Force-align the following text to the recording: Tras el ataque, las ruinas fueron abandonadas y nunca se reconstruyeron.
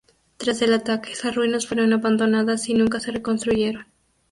Tras 0.37 0.59
el 0.63 0.73
ataque, 0.73 1.11
las 1.23 1.35
ruinas 1.35 1.67
fueron 1.67 1.93
abandonadas 1.93 2.67
y 2.69 2.73
nunca 2.73 2.99
se 2.99 3.11
reconstruyeron. 3.11 3.85